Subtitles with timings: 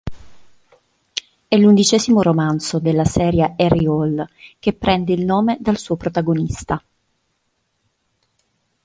[1.47, 6.81] È l'unidicesimo romanzo della "serie Harry Hole", che prende il nome dal suo protagonista.